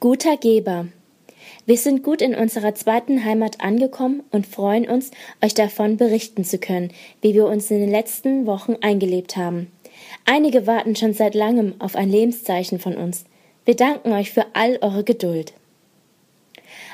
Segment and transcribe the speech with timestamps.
[0.00, 0.86] Guter Geber.
[1.66, 5.10] Wir sind gut in unserer zweiten Heimat angekommen und freuen uns,
[5.44, 9.70] euch davon berichten zu können, wie wir uns in den letzten Wochen eingelebt haben.
[10.24, 13.26] Einige warten schon seit langem auf ein Lebenszeichen von uns.
[13.66, 15.52] Wir danken euch für all eure Geduld.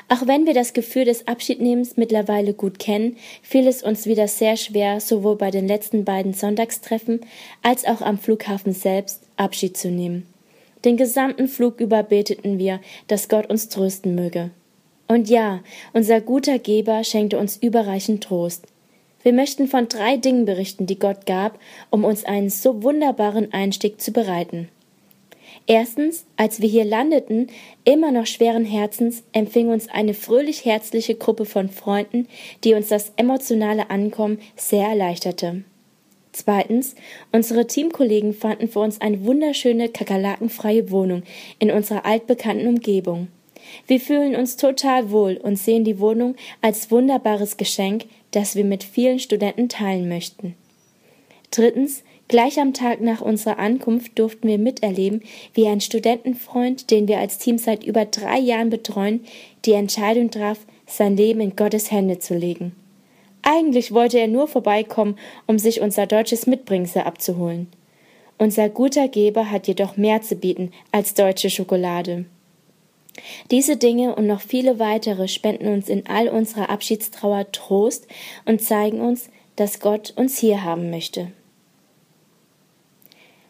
[0.09, 4.57] Auch wenn wir das Gefühl des Abschiednehmens mittlerweile gut kennen, fiel es uns wieder sehr
[4.57, 7.21] schwer, sowohl bei den letzten beiden Sonntagstreffen
[7.63, 10.27] als auch am Flughafen selbst Abschied zu nehmen.
[10.85, 14.51] Den gesamten Flug über beteten wir, dass Gott uns trösten möge.
[15.07, 15.61] Und ja,
[15.93, 18.67] unser guter Geber schenkte uns überreichen Trost.
[19.23, 21.59] Wir möchten von drei Dingen berichten, die Gott gab,
[21.89, 24.69] um uns einen so wunderbaren Einstieg zu bereiten.
[25.65, 27.47] Erstens, als wir hier landeten,
[27.83, 32.27] immer noch schweren Herzens, empfing uns eine fröhlich herzliche Gruppe von Freunden,
[32.63, 35.63] die uns das emotionale Ankommen sehr erleichterte.
[36.37, 36.93] Zweitens,
[37.31, 41.23] unsere Teamkollegen fanden für uns eine wunderschöne kakerlakenfreie Wohnung
[41.57, 43.29] in unserer altbekannten Umgebung.
[43.87, 48.83] Wir fühlen uns total wohl und sehen die Wohnung als wunderbares Geschenk, das wir mit
[48.83, 50.53] vielen Studenten teilen möchten.
[51.49, 55.23] Drittens, gleich am Tag nach unserer Ankunft durften wir miterleben,
[55.55, 59.25] wie ein Studentenfreund, den wir als Team seit über drei Jahren betreuen,
[59.65, 62.75] die Entscheidung traf, sein Leben in Gottes Hände zu legen.
[63.49, 67.69] Eigentlich wollte er nur vorbeikommen, um sich unser deutsches Mitbringsel abzuholen.
[68.37, 72.25] Unser guter Geber hat jedoch mehr zu bieten als deutsche Schokolade.
[73.49, 78.07] Diese Dinge und noch viele weitere spenden uns in all unserer Abschiedstrauer Trost
[78.43, 81.31] und zeigen uns, dass Gott uns hier haben möchte.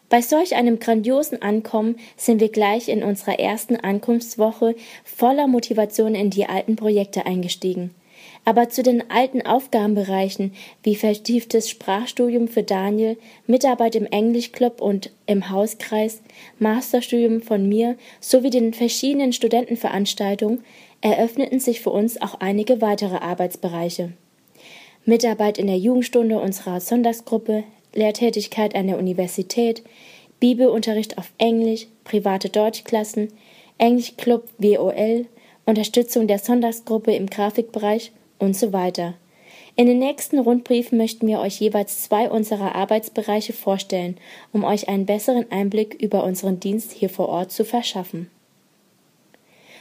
[0.08, 6.30] Bei solch einem grandiosen Ankommen sind wir gleich in unserer ersten Ankunftswoche voller Motivation in
[6.30, 7.90] die alten Projekte eingestiegen.
[8.48, 15.50] Aber zu den alten Aufgabenbereichen wie vertieftes Sprachstudium für Daniel, Mitarbeit im Englischclub und im
[15.50, 16.22] Hauskreis,
[16.58, 20.64] Masterstudium von mir sowie den verschiedenen Studentenveranstaltungen
[21.02, 24.14] eröffneten sich für uns auch einige weitere Arbeitsbereiche.
[25.04, 27.64] Mitarbeit in der Jugendstunde unserer Sonntagsgruppe,
[27.94, 29.82] Lehrtätigkeit an der Universität,
[30.40, 33.28] Bibelunterricht auf Englisch, private Deutschklassen,
[33.76, 35.26] Englischclub WOL,
[35.66, 39.14] Unterstützung der Sonntagsgruppe im Grafikbereich und so weiter.
[39.76, 44.16] In den nächsten Rundbriefen möchten wir euch jeweils zwei unserer Arbeitsbereiche vorstellen,
[44.52, 48.28] um euch einen besseren Einblick über unseren Dienst hier vor Ort zu verschaffen.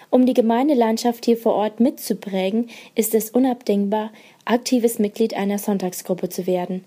[0.09, 4.11] Um die Gemeindelandschaft hier vor Ort mitzuprägen, ist es unabdingbar,
[4.45, 6.85] aktives Mitglied einer Sonntagsgruppe zu werden.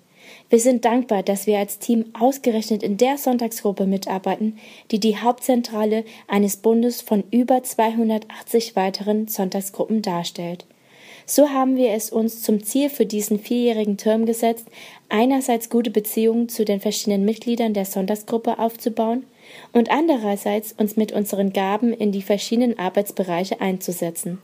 [0.49, 4.59] Wir sind dankbar, dass wir als Team ausgerechnet in der Sonntagsgruppe mitarbeiten,
[4.91, 10.65] die die Hauptzentrale eines Bundes von über 280 weiteren Sonntagsgruppen darstellt.
[11.33, 14.67] So haben wir es uns zum Ziel für diesen vierjährigen Term gesetzt,
[15.09, 19.23] einerseits gute Beziehungen zu den verschiedenen Mitgliedern der Sonntagsgruppe aufzubauen
[19.73, 24.41] und andererseits uns mit unseren Gaben in die verschiedenen Arbeitsbereiche einzusetzen.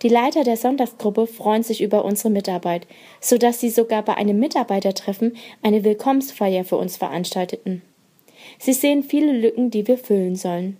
[0.00, 2.86] Die Leiter der Sonntagsgruppe freuen sich über unsere Mitarbeit,
[3.20, 7.82] so dass sie sogar bei einem Mitarbeitertreffen eine Willkommensfeier für uns veranstalteten.
[8.58, 10.78] Sie sehen viele Lücken, die wir füllen sollen.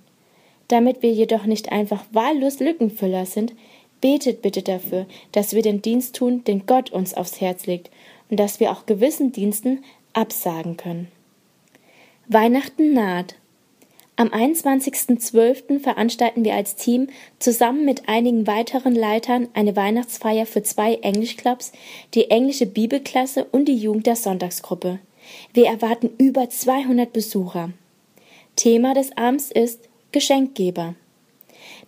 [0.68, 3.52] Damit wir jedoch nicht einfach wahllos Lückenfüller sind,
[4.04, 7.90] Betet bitte dafür, dass wir den Dienst tun, den Gott uns aufs Herz legt
[8.28, 9.82] und dass wir auch gewissen Diensten
[10.12, 11.08] absagen können.
[12.28, 13.36] Weihnachten naht.
[14.16, 15.80] Am 21.12.
[15.80, 21.72] veranstalten wir als Team zusammen mit einigen weiteren Leitern eine Weihnachtsfeier für zwei Englischclubs,
[22.12, 24.98] die englische Bibelklasse und die Jugend der Sonntagsgruppe.
[25.54, 27.70] Wir erwarten über 200 Besucher.
[28.54, 30.94] Thema des Abends ist Geschenkgeber.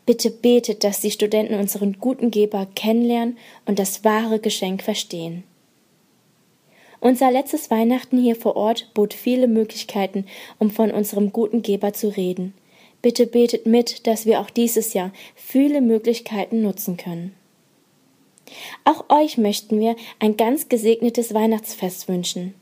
[0.06, 3.36] Bitte betet, dass die Studenten unseren guten Geber kennenlernen
[3.66, 5.42] und das wahre Geschenk verstehen.
[7.00, 10.24] Unser letztes Weihnachten hier vor Ort bot viele Möglichkeiten,
[10.58, 12.54] um von unserem guten Geber zu reden.
[13.02, 17.34] Bitte betet mit, dass wir auch dieses Jahr viele Möglichkeiten nutzen können.
[18.84, 22.54] Auch euch möchten wir ein ganz gesegnetes Weihnachtsfest wünschen.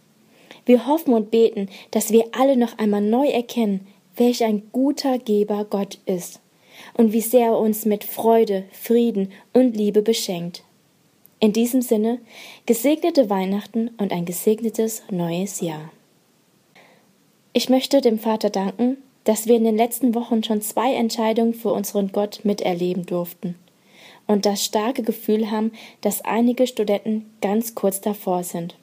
[0.65, 5.67] Wir hoffen und beten, dass wir alle noch einmal neu erkennen, welch ein guter Geber
[5.67, 6.41] Gott ist
[6.95, 10.63] und wie sehr er uns mit Freude, Frieden und Liebe beschenkt.
[11.41, 12.21] In diesem Sinne,
[12.67, 15.91] gesegnete Weihnachten und ein gesegnetes neues Jahr.
[17.53, 21.73] Ich möchte dem Vater danken, dass wir in den letzten Wochen schon zwei Entscheidungen für
[21.73, 23.57] unseren Gott miterleben durften
[24.27, 28.77] und das starke Gefühl haben, dass einige Studenten ganz kurz davor sind.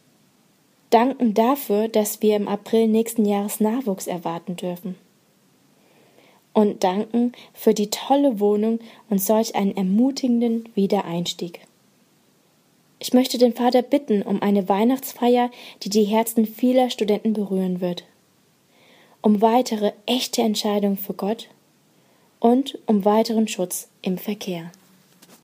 [0.90, 4.96] Danken dafür, dass wir im April nächsten Jahres Nachwuchs erwarten dürfen
[6.54, 11.62] und danken für die tolle Wohnung und solch einen ermutigenden Wiedereinstieg.
[13.00, 15.50] Ich möchte den Vater bitten um eine Weihnachtsfeier,
[15.84, 18.04] die die Herzen vieler Studenten berühren wird,
[19.22, 21.50] um weitere echte Entscheidungen für Gott
[22.40, 24.72] und um weiteren Schutz im Verkehr.